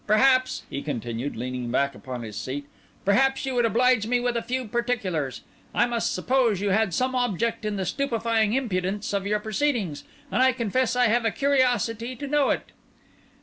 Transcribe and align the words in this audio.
Perhaps," 0.07 0.63
he 0.67 0.81
continued, 0.81 1.35
leaning 1.35 1.69
back 1.69 1.93
upon 1.93 2.23
his 2.23 2.35
seat, 2.35 2.65
"perhaps 3.05 3.45
you 3.45 3.53
would 3.53 3.65
oblige 3.65 4.07
me 4.07 4.19
with 4.19 4.35
a 4.35 4.41
few 4.41 4.65
particulars. 4.65 5.41
I 5.75 5.85
must 5.85 6.11
suppose 6.11 6.59
you 6.59 6.71
had 6.71 6.91
some 6.91 7.13
object 7.13 7.65
in 7.65 7.75
the 7.75 7.85
stupefying 7.85 8.53
impudence 8.53 9.13
of 9.13 9.27
your 9.27 9.37
proceedings, 9.39 10.03
and 10.31 10.41
I 10.41 10.53
confess 10.53 10.95
I 10.95 11.05
have 11.09 11.23
a 11.23 11.29
curiosity 11.29 12.15
to 12.15 12.25
know 12.25 12.49
it." 12.49 12.71